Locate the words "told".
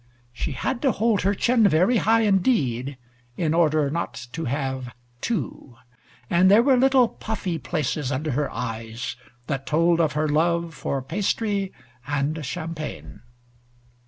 9.67-10.01